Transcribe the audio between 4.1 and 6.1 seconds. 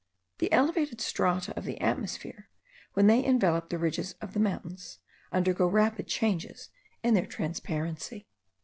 of mountains, undergo rapid